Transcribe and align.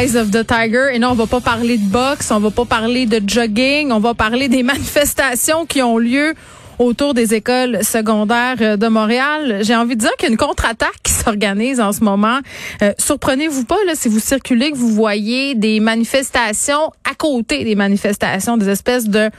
Et 0.00 0.98
non, 1.00 1.08
on 1.10 1.14
va 1.14 1.26
pas 1.26 1.40
parler 1.40 1.76
de 1.76 1.88
boxe, 1.88 2.30
on 2.30 2.38
va 2.38 2.52
pas 2.52 2.64
parler 2.64 3.06
de 3.06 3.20
jogging, 3.28 3.90
on 3.90 3.98
va 3.98 4.14
parler 4.14 4.46
des 4.48 4.62
manifestations 4.74 5.66
qui 5.66 5.82
ont 5.82 5.98
lieu 5.98 6.34
autour 6.78 7.14
des 7.14 7.34
écoles 7.34 7.82
secondaires 7.82 8.78
de 8.78 8.86
Montréal. 8.86 9.58
J'ai 9.62 9.74
envie 9.74 9.96
de 9.96 10.00
dire 10.00 10.12
qu'il 10.16 10.28
y 10.28 10.30
a 10.30 10.32
une 10.32 10.38
contre-attaque 10.38 11.02
qui 11.02 11.12
s'organise 11.12 11.80
en 11.80 11.90
ce 11.90 12.04
moment. 12.04 12.38
Euh, 12.82 12.92
surprenez-vous 12.96 13.64
pas 13.64 13.78
là 13.86 13.94
si 13.96 14.08
vous 14.08 14.20
circulez 14.20 14.70
que 14.70 14.76
vous 14.76 14.94
voyez 14.94 15.56
des 15.56 15.80
manifestations 15.80 16.92
à 17.04 17.14
côté 17.16 17.64
des 17.64 17.74
manifestations, 17.74 18.56
des 18.56 18.68
espèces 18.68 19.08
de 19.08 19.30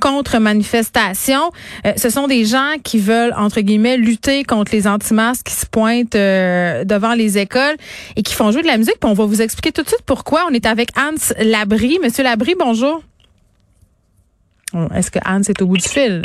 contre-manifestations. 0.00 1.50
Euh, 1.86 1.92
ce 1.96 2.10
sont 2.10 2.26
des 2.26 2.44
gens 2.44 2.74
qui 2.82 2.98
veulent, 2.98 3.34
entre 3.36 3.60
guillemets, 3.60 3.96
lutter 3.96 4.44
contre 4.44 4.72
les 4.72 4.86
anti-masques 4.86 5.46
qui 5.46 5.54
se 5.54 5.66
pointent 5.66 6.14
euh, 6.14 6.84
devant 6.84 7.14
les 7.14 7.38
écoles 7.38 7.76
et 8.16 8.22
qui 8.22 8.34
font 8.34 8.50
jouer 8.50 8.62
de 8.62 8.66
la 8.66 8.76
musique. 8.76 8.98
Puis 9.00 9.10
on 9.10 9.14
va 9.14 9.24
vous 9.24 9.42
expliquer 9.42 9.72
tout 9.72 9.82
de 9.82 9.88
suite 9.88 10.02
pourquoi. 10.04 10.46
On 10.50 10.54
est 10.54 10.66
avec 10.66 10.90
Hans 10.96 11.34
Labry. 11.38 11.98
Monsieur 12.02 12.24
Labry, 12.24 12.54
bonjour. 12.58 13.02
Est-ce 14.94 15.10
que 15.10 15.20
Hans 15.24 15.42
est 15.42 15.62
au 15.62 15.66
bout 15.66 15.76
du 15.76 15.88
fil? 15.88 16.22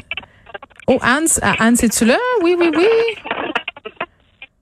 Oh, 0.87 0.97
Hans, 1.03 1.39
ah, 1.43 1.55
Hans, 1.59 1.75
es-tu 1.75 2.05
là? 2.05 2.17
Oui, 2.41 2.55
oui, 2.57 2.71
oui. 2.75 2.87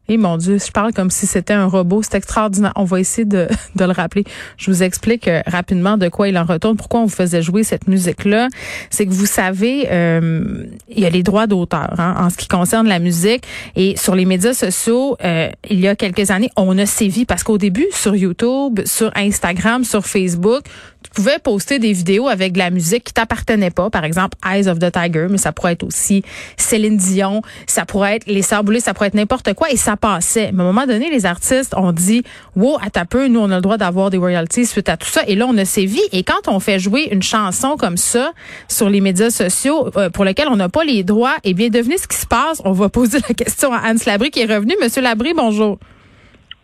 Et 0.09 0.13
eh, 0.13 0.17
mon 0.17 0.37
Dieu, 0.37 0.57
je 0.57 0.71
parle 0.71 0.93
comme 0.93 1.09
si 1.09 1.27
c'était 1.27 1.53
un 1.53 1.65
robot. 1.65 2.01
C'est 2.01 2.15
extraordinaire. 2.15 2.71
On 2.77 2.85
va 2.85 3.01
essayer 3.01 3.25
de, 3.25 3.47
le 3.77 3.91
rappeler. 3.91 4.23
Je 4.55 4.71
vous 4.71 4.81
explique 4.81 5.27
euh, 5.27 5.41
rapidement 5.45 5.97
de 5.97 6.07
quoi 6.07 6.29
il 6.29 6.37
en 6.37 6.45
retourne. 6.45 6.77
Pourquoi 6.77 7.01
on 7.01 7.05
vous 7.05 7.15
faisait 7.15 7.41
jouer 7.41 7.63
cette 7.63 7.89
musique-là. 7.89 8.47
C'est 8.89 9.05
que 9.05 9.11
vous 9.11 9.25
savez, 9.25 9.87
euh, 9.91 10.65
il 10.89 11.01
y 11.01 11.05
a 11.05 11.09
les 11.09 11.23
droits 11.23 11.45
d'auteur 11.45 11.93
hein, 11.97 12.15
en 12.19 12.29
ce 12.29 12.37
qui 12.37 12.47
concerne 12.47 12.87
la 12.87 12.99
musique. 12.99 13.43
Et 13.75 13.97
sur 13.97 14.15
les 14.15 14.23
médias 14.23 14.53
sociaux, 14.53 15.17
euh, 15.25 15.49
il 15.69 15.81
y 15.81 15.89
a 15.89 15.95
quelques 15.97 16.31
années, 16.31 16.51
on 16.55 16.77
a 16.77 16.85
sévi 16.85 17.25
parce 17.25 17.43
qu'au 17.43 17.57
début, 17.57 17.87
sur 17.91 18.15
YouTube, 18.15 18.79
sur 18.85 19.11
Instagram, 19.15 19.83
sur 19.83 20.05
Facebook, 20.05 20.63
tu 21.07 21.21
pouvais 21.21 21.39
poster 21.39 21.79
des 21.79 21.93
vidéos 21.93 22.27
avec 22.27 22.53
de 22.53 22.57
la 22.57 22.69
musique 22.69 23.05
qui 23.05 23.13
t'appartenait 23.13 23.71
pas. 23.71 23.89
Par 23.89 24.03
exemple, 24.03 24.37
Eyes 24.45 24.67
of 24.67 24.79
the 24.79 24.91
Tiger, 24.91 25.27
mais 25.29 25.37
ça 25.37 25.53
pourrait 25.53 25.73
être 25.73 25.83
aussi 25.83 26.23
Céline 26.57 26.97
Dion, 26.97 27.41
ça 27.65 27.85
pourrait 27.85 28.17
être 28.17 28.27
Les 28.27 28.41
Sœurs 28.41 28.63
Boulées, 28.63 28.81
ça 28.81 28.93
pourrait 28.93 29.07
être 29.07 29.13
n'importe 29.13 29.53
quoi. 29.53 29.71
Et 29.71 29.77
ça 29.77 29.95
passait. 29.95 30.51
Mais 30.51 30.63
à 30.63 30.65
un 30.65 30.67
moment 30.67 30.85
donné, 30.85 31.09
les 31.09 31.25
artistes 31.25 31.73
ont 31.75 31.93
dit, 31.93 32.23
wow, 32.55 32.77
à 32.85 32.89
ta 32.89 33.05
peu, 33.05 33.27
nous, 33.27 33.39
on 33.39 33.49
a 33.51 33.55
le 33.55 33.61
droit 33.61 33.77
d'avoir 33.77 34.09
des 34.09 34.17
royalties 34.17 34.65
suite 34.65 34.89
à 34.89 34.97
tout 34.97 35.07
ça. 35.07 35.21
Et 35.27 35.35
là, 35.35 35.45
on 35.47 35.57
a 35.57 35.65
sévi. 35.65 36.01
Et 36.11 36.23
quand 36.23 36.47
on 36.47 36.59
fait 36.59 36.79
jouer 36.79 37.07
une 37.11 37.23
chanson 37.23 37.77
comme 37.77 37.97
ça 37.97 38.33
sur 38.67 38.89
les 38.89 39.01
médias 39.01 39.29
sociaux 39.29 39.89
euh, 39.95 40.09
pour 40.09 40.25
lesquels 40.25 40.49
on 40.49 40.57
n'a 40.57 40.69
pas 40.69 40.83
les 40.83 41.03
droits, 41.03 41.35
eh 41.43 41.53
bien, 41.53 41.69
devenez 41.69 41.97
ce 41.97 42.07
qui 42.07 42.17
se 42.17 42.25
passe. 42.25 42.61
On 42.65 42.73
va 42.73 42.89
poser 42.89 43.19
la 43.27 43.33
question 43.33 43.71
à 43.71 43.81
Hans 43.89 43.95
Labry 44.05 44.29
qui 44.29 44.41
est 44.41 44.53
revenu. 44.53 44.73
Monsieur 44.81 45.01
Labry, 45.01 45.33
bonjour. 45.33 45.79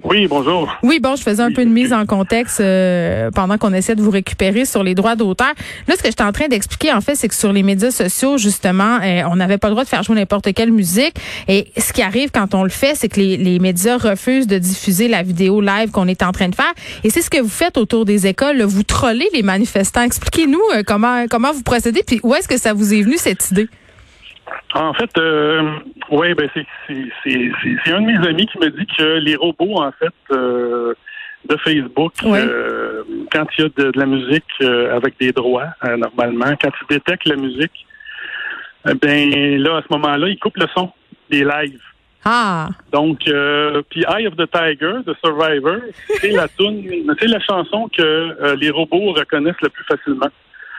Oui, 0.04 0.28
bonjour. 0.28 0.70
Oui, 0.84 1.00
bon, 1.00 1.16
je 1.16 1.24
faisais 1.24 1.42
un 1.42 1.52
peu 1.52 1.64
de 1.64 1.70
mise 1.70 1.94
en 1.94 2.06
contexte 2.06 2.60
euh, 2.60 3.32
pendant 3.32 3.58
qu'on 3.58 3.74
essaie 3.74 3.96
de 3.96 4.02
vous 4.02 4.12
récupérer 4.12 4.66
sur 4.66 4.84
les 4.84 4.96
droits 4.96 5.16
d'auteur. 5.16 5.54
Là, 5.88 5.96
ce 5.96 6.04
que 6.04 6.10
j'étais 6.10 6.24
en 6.24 6.34
train 6.34 6.50
d'expliquer, 6.50 6.92
en 6.92 7.00
fait, 7.00 7.16
c'est 7.16 7.30
que 7.30 7.36
sur 7.36 7.54
les 7.54 7.64
médias 7.64 7.90
sociaux, 7.90 8.38
justement, 8.38 9.00
euh, 9.02 9.22
on 9.32 9.38
n'avait 9.38 9.58
pas 9.58 9.70
le 9.70 9.74
droit 9.74 9.86
de 9.86 9.90
faire 9.90 10.04
jouer 10.04 10.16
n'importe 10.16 10.54
quelle 10.54 10.74
musique. 10.74 11.16
Et 11.48 11.68
ce 11.78 11.94
qui 11.94 12.02
arrive 12.02 12.32
quand 12.32 12.54
on 12.54 12.64
le 12.64 12.70
fait, 12.70 12.96
c'est 12.96 13.08
que 13.08 13.20
les, 13.20 13.38
les, 13.38 13.60
médias 13.60 13.98
refusent 13.98 14.48
de 14.48 14.58
diffuser 14.58 15.08
la 15.08 15.24
vidéo 15.24 15.62
live 15.62 15.92
qu'on 15.92 16.10
est 16.10 16.22
en 16.22 16.34
train 16.34 16.50
de 16.50 16.56
faire. 16.56 16.74
Et 17.06 17.10
c'est 17.10 17.22
ce 17.22 17.30
que 17.30 17.40
vous 17.40 17.48
faites 17.48 17.78
autour 17.78 18.04
des 18.04 18.28
écoles. 18.28 18.62
Vous 18.64 18.84
trollez 18.84 19.30
les 19.34 19.42
manifestants. 19.42 20.04
Expliquez-nous 20.04 20.62
euh, 20.76 20.84
comment 20.86 21.26
comment 21.30 21.54
vous 21.54 21.64
procédez, 21.64 22.04
puis 22.06 22.20
où 22.24 22.36
est-ce 22.36 22.50
que 22.50 22.58
ça 22.58 22.74
vous 22.74 22.94
est 22.94 23.02
venu 23.04 23.16
cette 23.18 23.52
idée? 23.52 23.70
En 24.76 24.94
fait, 24.94 25.10
euh, 25.18 25.72
oui, 26.10 26.34
ben 26.34 26.50
c'est 26.54 27.94
un 27.94 28.02
de 28.02 28.06
mes 28.06 28.28
amis 28.28 28.48
qui 28.48 28.58
me 28.58 28.70
dit 28.70 28.88
que 28.98 29.20
les 29.20 29.36
robots, 29.36 29.78
en 29.78 29.92
fait, 29.92 30.14
euh, 30.32 30.94
de 31.46 31.58
Facebook, 31.58 32.14
euh, 32.24 33.04
quand 33.32 33.46
il 33.58 33.62
y 33.62 33.66
a 33.66 33.70
de, 33.84 33.92
la 33.96 34.06
musique 34.06 34.44
euh, 34.62 34.96
avec 34.96 35.20
des 35.20 35.32
droits, 35.32 35.70
normalement, 35.84 36.56
quand 36.60 36.72
ils 36.82 36.88
détectent 36.96 37.28
la 37.28 37.36
musique, 37.36 37.86
ben 39.02 39.60
là, 39.62 39.78
à 39.78 39.82
ce 39.82 39.94
moment-là, 39.94 40.28
ils 40.28 40.40
coupent 40.40 40.58
le 40.58 40.68
son 40.76 40.92
des 41.30 41.44
lives. 41.44 41.82
Ah. 42.26 42.70
Donc, 42.92 43.20
puis 43.90 44.06
Eye 44.08 44.28
of 44.28 44.36
the 44.38 44.50
Tiger, 44.50 45.02
The 45.06 45.14
Survivor, 45.24 45.78
c'est 46.20 46.32
la 46.32 46.48
tune, 46.48 47.14
c'est 47.20 47.28
la 47.28 47.40
chanson 47.42 47.90
que 47.96 48.56
les 48.56 48.70
robots 48.70 49.14
reconnaissent 49.14 49.62
le 49.62 49.70
plus 49.70 49.84
facilement. 49.84 50.30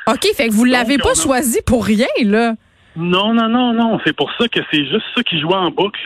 OK, 0.06 0.26
fait 0.34 0.48
que 0.48 0.52
vous 0.52 0.64
l'avez 0.64 0.98
pas 0.98 1.14
choisi 1.14 1.60
pour 1.62 1.84
rien, 1.84 2.06
là. 2.24 2.54
Non, 2.96 3.34
non, 3.34 3.48
non, 3.48 3.72
non. 3.72 3.98
C'est 4.04 4.14
pour 4.14 4.30
ça 4.38 4.48
que 4.48 4.60
c'est 4.70 4.86
juste 4.86 5.04
ça 5.14 5.22
qui 5.22 5.40
joue 5.40 5.50
en 5.50 5.70
boucle. 5.70 6.00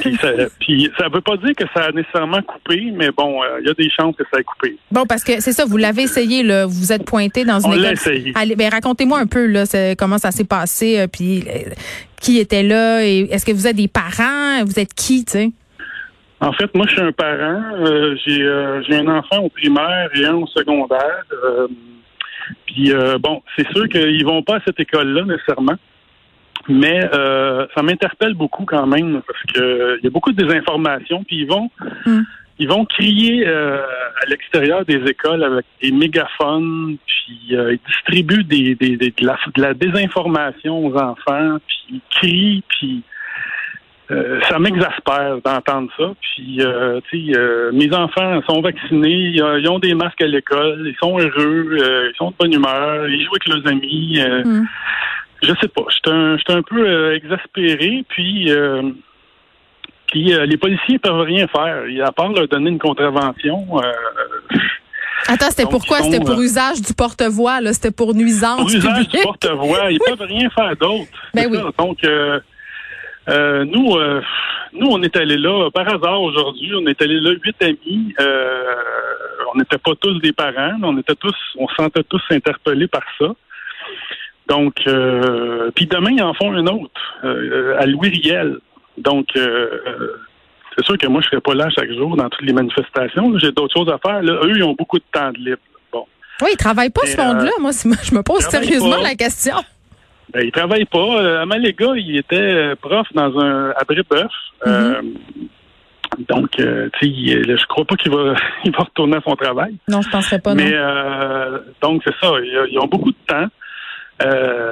Puis 0.00 0.16
ça, 0.16 0.30
puis 0.60 0.90
ça 0.98 1.08
veut 1.08 1.20
pas 1.20 1.36
dire 1.38 1.54
que 1.56 1.64
ça 1.74 1.86
a 1.86 1.92
nécessairement 1.92 2.42
coupé, 2.42 2.92
mais 2.94 3.10
bon, 3.10 3.42
euh, 3.42 3.60
il 3.60 3.66
y 3.66 3.70
a 3.70 3.74
des 3.74 3.90
chances 3.90 4.14
que 4.16 4.24
ça 4.32 4.40
ait 4.40 4.44
coupé. 4.44 4.76
Bon, 4.90 5.04
parce 5.06 5.24
que 5.24 5.40
c'est 5.40 5.52
ça, 5.52 5.64
vous 5.64 5.76
l'avez 5.76 6.02
essayé, 6.02 6.42
là, 6.42 6.66
vous 6.66 6.72
vous 6.72 6.92
êtes 6.92 7.04
pointé 7.04 7.44
dans 7.44 7.60
une 7.60 7.72
On 7.72 7.76
l'a 7.76 7.92
essayé. 7.92 8.32
Allez, 8.34 8.56
ben, 8.56 8.70
racontez-moi 8.70 9.18
un 9.18 9.26
peu 9.26 9.46
là, 9.46 9.64
comment 9.98 10.18
ça 10.18 10.30
s'est 10.30 10.44
passé, 10.44 11.00
euh, 11.00 11.06
puis 11.06 11.44
euh, 11.48 11.70
qui 12.20 12.38
était 12.38 12.62
là, 12.62 13.04
et 13.04 13.20
est-ce 13.30 13.44
que 13.44 13.52
vous 13.52 13.66
êtes 13.66 13.76
des 13.76 13.88
parents, 13.88 14.64
vous 14.64 14.78
êtes 14.78 14.94
qui, 14.94 15.24
tu 15.24 15.32
sais? 15.32 15.50
En 16.40 16.52
fait, 16.52 16.74
moi, 16.74 16.86
je 16.88 16.94
suis 16.94 17.02
un 17.02 17.12
parent. 17.12 17.62
j'ai, 18.26 18.82
j'ai 18.88 18.96
un 18.96 19.06
enfant 19.06 19.38
au 19.38 19.48
primaire 19.48 20.10
et 20.14 20.26
un 20.26 20.34
au 20.34 20.46
secondaire. 20.48 21.22
Puis 22.66 22.92
euh, 22.92 23.18
bon, 23.18 23.42
c'est 23.56 23.68
sûr 23.72 23.88
qu'ils 23.88 24.24
vont 24.24 24.42
pas 24.42 24.56
à 24.56 24.60
cette 24.64 24.80
école-là 24.80 25.24
nécessairement. 25.24 25.76
Mais 26.68 27.00
euh, 27.12 27.66
ça 27.74 27.82
m'interpelle 27.82 28.34
beaucoup 28.34 28.64
quand 28.64 28.86
même 28.86 29.20
parce 29.26 29.42
que 29.52 29.98
il 29.98 30.04
y 30.04 30.06
a 30.06 30.10
beaucoup 30.10 30.32
de 30.32 30.42
désinformation. 30.42 31.24
Puis 31.24 31.40
ils 31.40 31.48
vont 31.48 31.70
hmm. 32.06 32.22
ils 32.58 32.68
vont 32.68 32.84
crier 32.84 33.46
euh, 33.46 33.78
à 34.22 34.26
l'extérieur 34.28 34.84
des 34.84 35.02
écoles 35.08 35.42
avec 35.42 35.66
des 35.82 35.90
mégaphones, 35.90 36.96
puis 37.06 37.38
ils 37.50 37.78
distribuent 37.88 38.44
des, 38.44 38.76
des, 38.76 38.96
de, 38.96 39.12
la, 39.26 39.38
de, 39.54 39.62
la, 39.62 39.74
désinformation 39.74 40.86
aux 40.86 40.94
enfants, 40.96 41.58
puis 41.66 41.84
ils 41.90 42.00
crient, 42.10 42.62
puis 42.68 43.02
euh, 44.10 44.40
ça 44.48 44.58
m'exaspère 44.58 45.38
d'entendre 45.44 45.88
ça. 45.96 46.12
Puis, 46.20 46.60
euh, 46.60 47.00
tu 47.08 47.32
sais, 47.32 47.38
euh, 47.38 47.70
mes 47.72 47.94
enfants 47.94 48.40
sont 48.48 48.60
vaccinés, 48.60 49.32
ils 49.34 49.68
ont 49.68 49.78
des 49.78 49.94
masques 49.94 50.20
à 50.20 50.26
l'école, 50.26 50.82
ils 50.86 50.96
sont 51.00 51.18
heureux, 51.18 51.76
ils 51.78 52.16
sont 52.16 52.30
de 52.30 52.36
bonne 52.38 52.52
humeur, 52.52 53.08
ils 53.08 53.24
jouent 53.24 53.32
avec 53.32 53.46
leurs 53.46 53.72
amis. 53.72 54.20
Mm. 54.44 54.64
Je 55.42 55.52
sais 55.60 55.68
pas, 55.68 55.82
je 55.88 56.38
suis 56.38 56.52
un, 56.52 56.62
peu 56.62 57.14
exaspéré. 57.14 58.04
Puis, 58.08 58.50
puis 60.08 60.24
les 60.24 60.56
policiers 60.56 60.98
peuvent 60.98 61.20
rien 61.20 61.46
faire, 61.46 61.84
à 62.04 62.12
part 62.12 62.32
leur 62.32 62.48
donner 62.48 62.70
une 62.70 62.78
contravention. 62.78 63.66
Attends, 65.28 65.50
c'était 65.50 65.66
pourquoi? 65.66 65.98
C'était 66.02 66.20
pour 66.20 66.40
usage 66.40 66.82
du 66.82 66.92
porte-voix, 66.92 67.60
là? 67.60 67.72
C'était 67.72 67.92
pour 67.92 68.14
nuisance. 68.14 68.58
Pour 68.58 68.68
usage 68.68 69.08
du 69.08 69.20
porte-voix. 69.20 69.90
Ils 69.90 70.00
peuvent 70.00 70.26
rien 70.28 70.50
faire 70.50 70.76
d'autre. 70.76 71.10
Ben 71.32 71.48
oui. 71.50 71.58
Donc, 71.78 71.98
euh, 73.28 73.64
nous, 73.64 73.94
euh, 73.94 74.20
nous, 74.72 74.88
on 74.88 75.02
est 75.02 75.16
allés 75.16 75.38
là 75.38 75.70
par 75.70 75.86
hasard 75.88 76.20
aujourd'hui. 76.22 76.72
On 76.74 76.86
est 76.86 77.00
allés 77.00 77.20
là 77.20 77.30
huit 77.42 77.62
amis. 77.62 78.14
Euh, 78.20 78.74
on 79.54 79.58
n'était 79.58 79.78
pas 79.78 79.92
tous 80.00 80.18
des 80.20 80.32
parents, 80.32 80.76
mais 80.80 80.86
on 80.86 80.98
était 80.98 81.14
tous, 81.14 81.36
on 81.58 81.68
se 81.68 81.74
sentait 81.74 82.02
tous 82.04 82.22
interpellés 82.30 82.88
par 82.88 83.02
ça. 83.18 83.26
Donc, 84.48 84.74
puis 85.74 85.86
demain 85.86 86.10
ils 86.10 86.22
en 86.22 86.34
font 86.34 86.52
une 86.52 86.68
autre 86.68 87.00
à 87.22 87.86
Louis 87.86 88.08
Riel. 88.08 88.58
Donc, 88.98 89.28
c'est 89.34 90.84
sûr 90.84 90.98
que 90.98 91.06
moi 91.06 91.20
je 91.22 91.28
serai 91.28 91.40
pas 91.40 91.54
là 91.54 91.68
chaque 91.70 91.92
jour 91.92 92.16
dans 92.16 92.28
toutes 92.28 92.46
les 92.46 92.52
manifestations. 92.52 93.38
J'ai 93.38 93.52
d'autres 93.52 93.74
choses 93.74 93.88
à 93.88 93.98
faire. 93.98 94.22
Là. 94.22 94.40
Eux, 94.44 94.52
ils 94.56 94.64
ont 94.64 94.74
beaucoup 94.74 94.98
de 94.98 95.04
temps 95.12 95.30
de 95.30 95.38
libre. 95.38 95.60
Bon. 95.92 96.06
Oui, 96.42 96.50
ils 96.52 96.56
travaillent 96.56 96.90
pas 96.90 97.06
ce 97.06 97.16
monde-là. 97.16 97.52
Moi, 97.60 97.70
je 97.72 98.14
me 98.14 98.22
pose 98.22 98.42
sérieusement 98.42 99.00
la 99.00 99.14
question. 99.14 99.56
Ben, 100.32 100.42
il 100.44 100.52
travaille 100.52 100.86
pas. 100.86 100.98
Euh, 100.98 101.42
Amalega, 101.42 101.92
il 101.96 102.16
était 102.16 102.36
euh, 102.36 102.74
prof 102.80 103.06
dans 103.14 103.38
un 103.38 103.70
à 103.70 103.84
Brébeuf. 103.84 104.32
Euh, 104.66 105.02
mhm. 105.02 106.24
donc, 106.28 106.58
euh, 106.58 106.88
tu 106.98 107.06
sais, 107.06 107.42
je 107.44 107.66
crois 107.66 107.84
pas 107.84 107.96
qu'il 107.96 108.10
va, 108.10 108.34
il 108.64 108.72
va 108.72 108.84
retourner 108.84 109.16
à 109.16 109.20
son 109.20 109.36
travail. 109.36 109.74
Non, 109.88 110.00
je 110.00 110.08
penserais 110.08 110.38
pas. 110.38 110.54
Mais 110.54 110.72
euh, 110.72 111.58
donc 111.82 112.02
c'est 112.04 112.14
ça. 112.20 112.32
Ils, 112.70 112.78
ont 112.78 112.86
beaucoup 112.86 113.10
de 113.10 113.16
temps. 113.26 113.46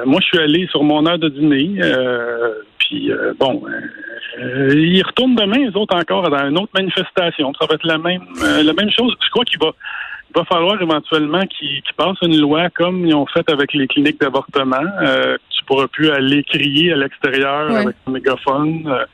moi, 0.05 0.19
je 0.21 0.25
suis 0.25 0.39
allé 0.39 0.67
sur 0.67 0.83
mon 0.83 1.05
heure 1.05 1.19
de 1.19 1.29
dîner. 1.29 1.79
puis 2.79 3.11
bon, 3.39 3.63
ils 4.39 5.03
retournent 5.03 5.35
demain, 5.35 5.57
les 5.57 5.75
autres 5.75 5.95
encore, 5.95 6.27
dans 6.27 6.47
une 6.47 6.57
autre 6.57 6.71
manifestation. 6.73 7.53
Ça 7.59 7.67
va 7.67 7.75
être 7.75 7.85
la 7.85 7.99
même, 7.99 8.25
la 8.41 8.73
même 8.73 8.89
chose. 8.89 9.15
Je 9.23 9.29
crois 9.29 9.45
qu'il 9.45 9.59
va 9.59 9.73
va 10.35 10.45
falloir 10.45 10.81
éventuellement 10.81 11.41
qu'ils 11.41 11.81
passent 11.97 12.21
une 12.21 12.39
loi 12.39 12.69
comme 12.69 13.05
ils 13.05 13.13
ont 13.13 13.25
fait 13.25 13.49
avec 13.49 13.73
les 13.73 13.87
cliniques 13.87 14.19
d'avortement. 14.19 14.83
Euh, 15.01 15.37
tu 15.61 15.65
pourras 15.65 15.87
plus 15.87 16.09
aller 16.09 16.43
crier 16.43 16.93
à 16.93 16.95
l'extérieur 16.95 17.69
avec 17.69 17.95
un 18.07 18.11
mégaphone. 18.11 18.83
Euh, 18.87 19.05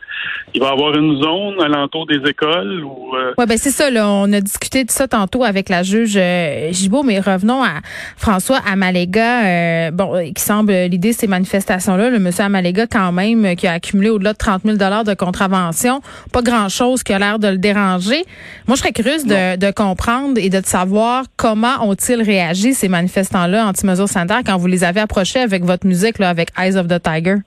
il 0.54 0.62
va 0.62 0.70
y 0.70 0.72
avoir 0.72 0.96
une 0.96 1.22
zone 1.22 1.62
alentour 1.62 2.08
des 2.08 2.18
écoles 2.28 2.84
où. 2.84 3.16
Euh, 3.16 3.34
ouais, 3.38 3.46
ben 3.46 3.58
c'est 3.58 3.70
ça. 3.70 3.90
Là, 3.90 4.10
on 4.10 4.32
a 4.32 4.40
discuté 4.40 4.86
de 4.86 4.92
ça 4.92 5.08
tantôt 5.08 5.44
avec 5.44 5.70
la 5.70 5.84
juge 5.84 6.16
euh, 6.16 6.72
Gibault, 6.72 7.04
mais 7.04 7.20
revenons 7.20 7.64
à 7.64 7.82
François 8.16 8.60
Amalega. 8.66 9.46
Euh, 9.46 9.92
bon, 9.92 10.32
qui 10.34 10.42
semble 10.42 10.72
l'idée 10.72 11.12
de 11.12 11.16
ces 11.16 11.28
manifestations-là. 11.28 12.10
Le 12.10 12.20
monsieur 12.20 12.46
Amalega, 12.46 12.88
quand 12.88 13.12
même, 13.12 13.56
qui 13.56 13.68
a 13.68 13.74
accumulé 13.74 14.10
au-delà 14.10 14.34
de 14.34 14.38
30 14.38 14.64
000 14.64 14.78
dollars 14.78 15.04
de 15.04 15.14
contravention, 15.14 16.02
pas 16.32 16.42
grand-chose 16.42 17.04
qui 17.04 17.14
a 17.14 17.20
l'air 17.20 17.40
de 17.40 17.50
le 17.50 17.58
déranger. 17.58 18.24
Moi, 18.68 18.76
je 18.76 18.82
serais 18.82 18.94
curieuse 18.94 19.26
de, 19.26 19.58
de, 19.58 19.72
comprendre 19.72 20.38
et 20.38 20.50
de 20.50 20.62
savoir 20.64 21.26
comment 21.36 21.88
ont-ils 21.88 22.22
réagi 22.22 22.74
ces 22.74 22.88
manifestants-là 22.88 23.68
anti-mesures 23.68 24.10
sanitaires 24.10 24.42
quand 24.46 24.58
vous 24.58 24.68
les 24.68 24.84
avez 24.84 25.02
approchés 25.02 25.40
avec 25.40 25.66
votre 25.66 25.86
musique, 25.86 26.20
là, 26.20 26.30
avec 26.38 26.50
Eyes 26.58 26.78
of 26.78 26.88
the 26.88 27.02
Tiger? 27.02 27.38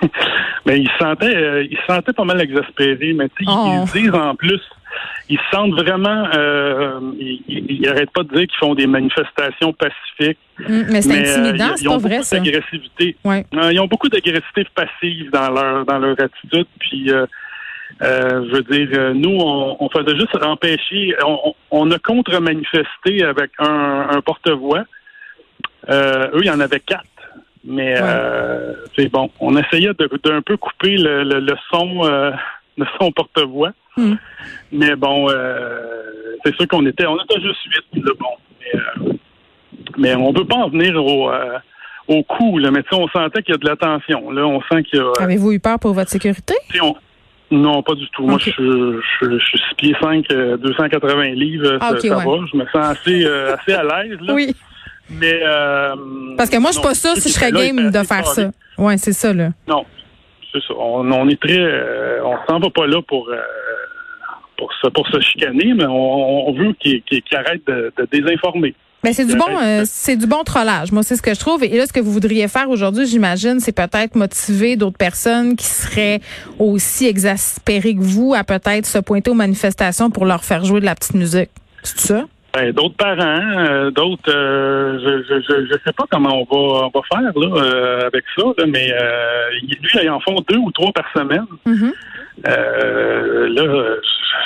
mais 0.66 0.80
ils 0.80 0.88
se 0.88 0.98
sentaient, 0.98 1.36
euh, 1.36 1.64
ils 1.64 1.76
se 1.76 1.84
sentaient 1.86 2.12
pas 2.12 2.24
mal 2.24 2.40
exaspérés. 2.40 3.12
Mais 3.12 3.28
ils, 3.40 3.48
oh. 3.48 3.84
disent 3.92 4.14
en 4.14 4.34
plus, 4.34 4.60
ils 5.28 5.38
se 5.38 5.44
sentent 5.50 5.72
vraiment, 5.72 6.28
euh, 6.34 7.00
ils, 7.18 7.80
n'arrêtent 7.82 8.12
pas 8.12 8.22
de 8.22 8.28
dire 8.28 8.46
qu'ils 8.46 8.58
font 8.58 8.74
des 8.74 8.86
manifestations 8.86 9.72
pacifiques. 9.72 10.38
Mm, 10.58 10.82
mais 10.90 11.02
c'est 11.02 11.26
euh, 11.26 11.42
intimidant, 11.42 11.76
c'est 11.76 11.86
pas 11.86 11.98
vrai 11.98 12.22
ça. 12.22 12.38
D'agressivité. 12.38 13.16
Ouais. 13.24 13.44
ils 13.52 13.80
ont 13.80 13.86
beaucoup 13.86 14.08
d'agressivité 14.08 14.66
passive 14.74 15.30
dans 15.30 15.50
leur 15.50 15.84
dans 15.84 15.98
leur 15.98 16.16
attitude. 16.20 16.66
Puis 16.78 17.10
euh, 17.10 17.26
je 18.00 18.56
veux 18.56 18.62
dire, 18.62 19.14
nous, 19.14 19.38
on, 19.40 19.88
faisait 19.90 20.16
juste 20.16 20.36
empêcher. 20.42 21.14
On, 21.70 21.90
a 21.90 21.98
contre-manifesté 21.98 23.24
avec 23.24 23.50
un, 23.58 24.08
un 24.10 24.20
porte-voix. 24.20 24.84
eux, 25.90 26.40
il 26.40 26.46
y 26.46 26.50
en 26.50 26.60
avait 26.60 26.80
quatre. 26.80 27.04
Mais 27.68 27.96
euh, 28.00 28.72
c'est 28.96 29.12
bon. 29.12 29.30
On 29.40 29.54
essayait 29.58 29.92
d'un 30.24 30.40
peu 30.40 30.56
couper 30.56 30.96
le, 30.96 31.22
le, 31.22 31.54
son 31.70 32.02
euh, 32.04 32.32
le 32.78 32.86
son 32.98 33.12
porte-voix. 33.12 33.72
Hmm. 33.96 34.14
Mais 34.72 34.96
bon, 34.96 35.28
euh, 35.28 35.82
c'est 36.44 36.54
sûr 36.56 36.66
qu'on 36.66 36.86
était 36.86 37.06
on 37.06 37.18
était 37.22 37.40
juste 37.40 37.62
huit, 37.66 38.02
là, 38.02 38.12
bon. 38.18 38.30
Mais, 38.60 39.18
mais 39.98 40.14
on 40.14 40.32
peut 40.32 40.46
pas 40.46 40.56
en 40.56 40.70
venir 40.70 40.96
au 40.96 41.30
au 42.08 42.22
coup, 42.22 42.58
là. 42.58 42.70
Mais 42.70 42.82
tu 42.84 42.88
sais, 42.88 42.96
on 42.96 43.08
sentait 43.08 43.42
qu'il 43.42 43.52
y 43.52 43.54
a 43.54 43.58
de 43.58 43.68
la 43.68 43.76
tension. 43.76 44.30
Là, 44.30 44.46
on 44.46 44.62
sent 44.62 44.84
qu'il 44.84 44.98
y 44.98 45.02
a. 45.02 45.12
Avez-vous 45.22 45.52
eu 45.52 45.60
peur 45.60 45.78
pour 45.78 45.92
votre 45.92 46.10
sécurité? 46.10 46.54
Non, 47.50 47.82
pas 47.82 47.94
du 47.94 48.08
tout. 48.10 48.26
Moi, 48.26 48.38
je, 48.38 48.50
je, 48.50 49.00
je, 49.20 49.38
suis 49.38 49.58
6 49.58 49.74
pieds 49.76 49.96
5, 50.00 50.26
280 50.28 51.24
livres. 51.30 51.78
Ah, 51.80 51.92
ça, 51.98 52.14
va. 52.14 52.24
Je 52.50 52.56
me 52.56 52.64
sens 52.66 52.76
assez, 52.76 53.26
assez 53.26 53.72
à 53.72 53.82
l'aise. 53.82 54.18
Là. 54.22 54.32
Oui. 54.32 54.54
Mais 55.10 55.40
euh, 55.42 55.94
parce 56.36 56.50
que 56.50 56.58
moi, 56.58 56.70
je 56.70 56.78
suis 56.78 56.86
pas 56.86 56.94
sûre 56.94 57.16
si 57.16 57.28
je 57.28 57.34
serais 57.34 57.52
game 57.52 57.90
de 57.90 58.02
faire 58.02 58.26
ça. 58.26 58.50
Ouais, 58.76 58.98
c'est 58.98 59.12
ça 59.12 59.32
là. 59.32 59.50
Non, 59.66 59.84
c'est 60.52 60.62
ça. 60.62 60.74
On, 60.78 61.28
est 61.28 61.40
très, 61.40 61.58
euh, 61.58 62.20
on 62.24 62.36
s'en 62.46 62.58
va 62.58 62.70
pas 62.70 62.86
là 62.86 63.00
pour. 63.02 63.28
Euh, 63.28 63.36
pour 64.56 64.72
se, 64.82 64.88
pour 64.88 65.06
se 65.06 65.20
chicaner, 65.20 65.72
mais 65.72 65.84
on, 65.86 66.52
veut 66.52 66.72
qu'ils 66.80 67.22
arrêtent 67.30 67.64
de, 67.68 67.92
désinformer. 68.10 68.74
Mais 69.04 69.12
c'est 69.12 69.24
du 69.24 69.36
bon, 69.36 69.46
c'est 69.84 70.16
du 70.16 70.26
bon 70.26 70.42
trollage. 70.42 70.90
Moi, 70.90 71.04
c'est 71.04 71.14
ce 71.14 71.22
que 71.22 71.32
je 71.32 71.38
trouve. 71.38 71.62
Et 71.62 71.68
là, 71.76 71.86
ce 71.86 71.92
que 71.92 72.00
vous 72.00 72.10
voudriez 72.10 72.48
faire 72.48 72.68
aujourd'hui, 72.68 73.06
j'imagine, 73.06 73.60
c'est 73.60 73.70
peut-être 73.70 74.16
motiver 74.16 74.74
d'autres 74.74 74.98
personnes 74.98 75.54
qui 75.54 75.64
seraient 75.64 76.20
aussi 76.58 77.06
exaspérées 77.06 77.94
que 77.94 78.00
vous 78.00 78.34
à 78.34 78.42
peut-être 78.42 78.86
se 78.86 78.98
pointer 78.98 79.30
aux 79.30 79.34
manifestations 79.34 80.10
pour 80.10 80.26
leur 80.26 80.42
faire 80.42 80.64
jouer 80.64 80.80
de 80.80 80.86
la 80.86 80.96
petite 80.96 81.14
musique. 81.14 81.50
C'est 81.84 82.00
ça? 82.00 82.24
Ben, 82.54 82.72
d'autres 82.72 82.96
parents, 82.96 83.58
euh, 83.58 83.90
d'autres, 83.90 84.32
euh, 84.32 84.98
je, 84.98 85.42
je, 85.42 85.66
je 85.66 85.72
sais 85.84 85.92
pas 85.92 86.04
comment 86.10 86.34
on 86.40 86.44
va 86.44 86.86
on 86.86 86.90
va 86.98 87.00
faire 87.12 87.20
là 87.20 87.62
euh, 87.62 88.06
avec 88.06 88.24
ça, 88.36 88.42
là, 88.56 88.64
mais 88.66 88.90
lui, 89.62 89.90
ils 90.02 90.10
en 90.10 90.20
font 90.20 90.36
deux 90.48 90.56
ou 90.56 90.70
trois 90.72 90.92
par 90.92 91.10
semaine. 91.12 91.46
Mm-hmm. 91.66 91.92
là, 92.44 93.96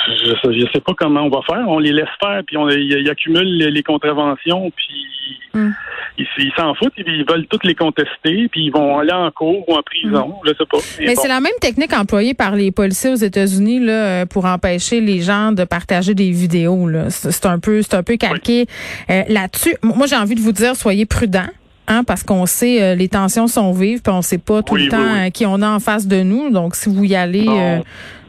je, 0.07 0.51
je 0.51 0.71
sais 0.71 0.81
pas 0.81 0.93
comment 0.97 1.21
on 1.21 1.29
va 1.29 1.41
faire. 1.41 1.65
On 1.67 1.79
les 1.79 1.91
laisse 1.91 2.07
faire, 2.21 2.41
puis 2.45 2.57
on 2.57 2.69
ils, 2.69 3.09
accumulent 3.09 3.57
les, 3.57 3.83
contraventions, 3.83 4.71
puis 4.71 5.39
mm. 5.53 5.71
ils 6.17 6.51
s'en 6.57 6.73
foutent, 6.75 6.93
ils 6.97 7.25
veulent 7.27 7.47
toutes 7.47 7.63
les 7.65 7.75
contester, 7.75 8.47
puis 8.49 8.65
ils 8.65 8.71
vont 8.71 8.99
aller 8.99 9.11
en 9.11 9.29
cours 9.31 9.67
ou 9.67 9.75
en 9.75 9.81
prison, 9.83 10.29
mm. 10.29 10.47
je 10.47 10.49
sais 10.49 10.65
pas. 10.69 10.77
Mais, 10.99 11.15
c'est 11.15 11.27
la 11.27 11.39
même 11.39 11.53
technique 11.61 11.93
employée 11.93 12.33
par 12.33 12.55
les 12.55 12.71
policiers 12.71 13.11
aux 13.11 13.15
États-Unis 13.15 13.79
là 13.79 14.25
pour 14.25 14.45
empêcher 14.45 15.01
les 15.01 15.21
gens 15.21 15.51
de 15.51 15.63
partager 15.63 16.13
des 16.13 16.31
vidéos. 16.31 16.87
Là, 16.87 17.09
c'est 17.09 17.45
un 17.45 17.59
peu, 17.59 17.81
c'est 17.81 17.95
un 17.95 18.03
peu 18.03 18.17
calqué 18.17 18.65
euh, 19.09 19.23
là-dessus. 19.27 19.75
Moi, 19.81 20.07
j'ai 20.07 20.15
envie 20.15 20.35
de 20.35 20.41
vous 20.41 20.51
dire, 20.51 20.75
soyez 20.75 21.05
prudents. 21.05 21.49
Hein, 21.87 22.03
parce 22.05 22.23
qu'on 22.23 22.45
sait 22.45 22.81
euh, 22.81 22.95
les 22.95 23.09
tensions 23.09 23.47
sont 23.47 23.71
vives, 23.73 24.01
puis 24.01 24.13
on 24.13 24.21
sait 24.21 24.37
pas 24.37 24.63
tout 24.63 24.75
le 24.75 24.87
temps 24.87 24.97
euh, 24.97 25.29
qui 25.29 25.45
on 25.45 25.61
a 25.61 25.69
en 25.69 25.79
face 25.79 26.07
de 26.07 26.21
nous. 26.23 26.49
Donc, 26.49 26.75
si 26.75 26.89
vous 26.89 27.03
y 27.03 27.15
allez, 27.15 27.45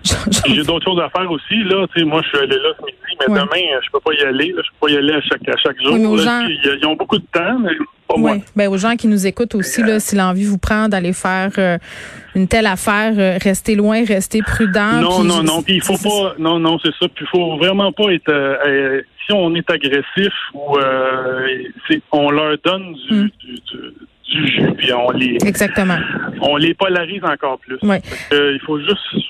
j'ai 0.46 0.62
d'autres 0.64 0.84
choses 0.84 1.00
à 1.00 1.08
faire 1.08 1.30
aussi. 1.30 1.62
Là, 1.64 1.86
tu 1.94 2.00
sais, 2.00 2.04
moi, 2.04 2.20
je 2.22 2.28
suis 2.28 2.38
allé 2.38 2.56
là 2.56 2.70
ce 2.78 2.84
midi, 2.84 2.96
mais 3.20 3.34
demain, 3.34 3.80
je 3.82 3.90
peux 3.90 4.00
pas 4.00 4.12
y 4.12 4.22
aller. 4.22 4.48
je 4.48 4.54
peux 4.54 4.86
pas 4.86 4.92
y 4.92 4.96
aller 4.96 5.12
à 5.14 5.20
chaque, 5.22 5.48
à 5.48 5.56
chaque 5.56 5.80
jour. 5.82 5.96
ils, 5.96 6.86
ont 6.86 6.94
beaucoup 6.94 7.18
de 7.18 7.24
temps, 7.32 7.58
mais 7.60 7.70
pas 8.06 8.16
moi. 8.16 8.36
Ben, 8.54 8.68
aux 8.68 8.76
gens 8.76 8.96
qui 8.96 9.06
nous 9.06 9.26
écoutent 9.26 9.54
aussi, 9.54 9.82
là, 9.82 10.00
si 10.00 10.14
l'envie 10.14 10.44
vous 10.44 10.58
prend 10.58 10.88
d'aller 10.88 11.12
faire 11.12 11.50
euh, 11.58 11.78
une 12.34 12.48
telle 12.48 12.66
affaire, 12.66 13.14
euh, 13.16 13.38
restez 13.42 13.76
loin, 13.76 14.04
restez 14.04 14.42
prudent. 14.42 15.00
Non, 15.00 15.24
non, 15.24 15.42
non. 15.42 15.62
Puis 15.62 15.76
il 15.76 15.82
faut 15.82 15.96
pas. 15.96 16.34
Non, 16.38 16.58
non, 16.58 16.78
c'est 16.82 16.92
ça. 17.00 17.08
Puis 17.08 17.24
il 17.24 17.28
faut 17.28 17.56
vraiment 17.56 17.92
pas 17.92 18.10
être. 18.10 18.30
Euh, 19.30 19.32
si 19.32 19.32
on 19.32 19.54
est 19.54 19.70
agressif 19.70 20.32
ou 20.52 20.76
on 22.12 22.30
leur 22.30 22.56
donne 22.64 22.94
du, 23.08 23.14
hmm. 23.14 23.30
du, 23.40 23.54
du 24.30 24.46
jus, 24.48 24.72
puis 24.76 24.92
on 24.92 25.10
les 25.10 25.36
exactement 25.46 25.98
on 26.40 26.56
les 26.56 26.74
polarise 26.74 27.24
encore 27.24 27.58
plus. 27.58 27.78
il 27.82 28.60
faut 28.64 28.78
juste 28.80 29.24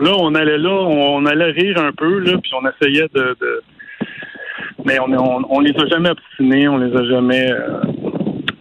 là, 0.00 0.12
on 0.18 0.34
allait 0.34 0.58
là, 0.58 0.70
on, 0.70 1.24
allait 1.26 1.50
rire 1.50 1.78
un 1.78 1.92
peu, 1.92 2.18
là, 2.18 2.36
puis 2.42 2.52
on 2.54 2.68
essayait 2.68 3.08
de, 3.14 3.36
mais 4.84 4.98
on, 5.00 5.12
on, 5.12 5.46
on, 5.48 5.60
les 5.60 5.74
a 5.76 5.86
jamais 5.86 6.10
obstinés, 6.10 6.68
on 6.68 6.78
les 6.78 6.94
a 6.96 7.04
jamais, 7.04 7.50
euh, 7.50 7.80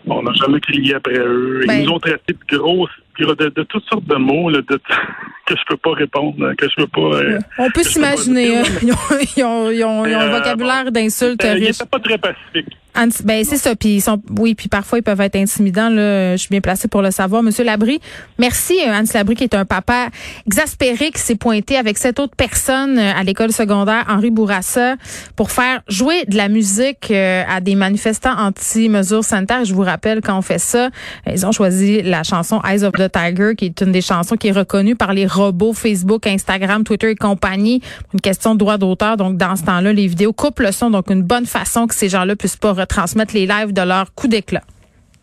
on 0.07 0.23
n'a 0.23 0.33
jamais 0.33 0.59
crié 0.59 0.95
après 0.95 1.17
eux. 1.17 1.61
Ils 1.63 1.67
ben 1.67 1.83
nous 1.83 1.91
ont 1.91 1.99
traité 1.99 2.33
de 2.33 2.57
grosses, 2.57 2.89
de, 3.17 3.49
de, 3.49 3.63
toutes 3.63 3.85
sortes 3.85 4.05
de 4.05 4.15
mots 4.15 4.49
là, 4.49 4.59
de, 4.61 4.75
que 5.45 5.55
je 5.55 5.61
peux 5.67 5.77
pas 5.77 5.93
répondre, 5.93 6.53
que 6.55 6.67
je 6.69 6.75
peux 6.75 6.87
pas. 6.87 7.17
Euh, 7.17 7.39
on 7.57 7.69
peut 7.71 7.83
s'imaginer, 7.83 8.57
hein. 8.57 8.63
ils, 8.81 8.91
ont, 8.91 8.97
ils, 9.35 9.43
ont, 9.43 9.71
ils 9.71 9.83
ont, 9.83 10.03
un 10.03 10.29
euh, 10.29 10.37
vocabulaire 10.37 10.91
d'insultes. 10.91 11.43
Ils 11.43 11.61
n'étaient 11.61 11.85
pas 11.85 11.99
très 11.99 12.17
pacifiques 12.17 12.77
ben 13.23 13.43
c'est 13.43 13.57
ça. 13.57 13.75
Puis 13.75 13.95
ils 13.95 14.01
sont, 14.01 14.21
oui, 14.37 14.55
puis 14.55 14.69
parfois 14.69 14.99
ils 14.99 15.03
peuvent 15.03 15.21
être 15.21 15.35
intimidants. 15.35 15.89
Là, 15.89 16.35
je 16.35 16.41
suis 16.41 16.49
bien 16.49 16.61
placée 16.61 16.87
pour 16.87 17.01
le 17.01 17.11
savoir. 17.11 17.43
Monsieur 17.43 17.63
Labry, 17.63 17.99
merci. 18.37 18.75
Hans 18.87 19.03
Labry 19.13 19.35
qui 19.35 19.43
est 19.43 19.55
un 19.55 19.65
papa 19.65 20.09
exaspéré 20.47 21.11
qui 21.11 21.19
s'est 21.19 21.35
pointé 21.35 21.77
avec 21.77 21.97
cette 21.97 22.19
autre 22.19 22.35
personne 22.35 22.97
euh, 22.97 23.13
à 23.15 23.23
l'école 23.23 23.51
secondaire 23.51 24.05
Henri 24.07 24.31
Bourassa 24.31 24.95
pour 25.35 25.51
faire 25.51 25.81
jouer 25.87 26.25
de 26.25 26.37
la 26.37 26.47
musique 26.49 27.11
euh, 27.11 27.43
à 27.49 27.61
des 27.61 27.75
manifestants 27.75 28.37
anti-mesures 28.37 29.23
sanitaires. 29.23 29.65
Je 29.65 29.73
vous 29.73 29.81
rappelle 29.81 30.21
quand 30.21 30.37
on 30.37 30.41
fait 30.41 30.59
ça, 30.59 30.89
ils 31.29 31.45
ont 31.45 31.51
choisi 31.51 32.01
la 32.01 32.23
chanson 32.23 32.61
Eyes 32.63 32.83
of 32.83 32.93
the 32.93 33.11
Tiger, 33.11 33.55
qui 33.55 33.65
est 33.65 33.81
une 33.81 33.91
des 33.91 34.01
chansons 34.01 34.35
qui 34.35 34.47
est 34.47 34.51
reconnue 34.51 34.95
par 34.95 35.13
les 35.13 35.25
robots 35.25 35.73
Facebook, 35.73 36.27
Instagram, 36.27 36.83
Twitter 36.83 37.11
et 37.11 37.15
compagnie. 37.15 37.81
Une 38.13 38.21
question 38.21 38.53
de 38.53 38.59
droit 38.59 38.77
d'auteur. 38.77 39.17
Donc 39.17 39.37
dans 39.37 39.55
ce 39.55 39.63
temps-là, 39.63 39.93
les 39.93 40.07
vidéos 40.07 40.33
coupent 40.33 40.59
le 40.59 40.71
son. 40.71 40.89
Donc 40.89 41.09
une 41.09 41.23
bonne 41.23 41.45
façon 41.45 41.87
que 41.87 41.95
ces 41.95 42.09
gens-là 42.09 42.35
puissent 42.35 42.57
pas 42.57 42.71
transmettre 42.85 43.33
les 43.33 43.45
lives 43.45 43.73
de 43.73 43.81
leur 43.81 44.13
coup 44.13 44.27
d'éclat. 44.27 44.63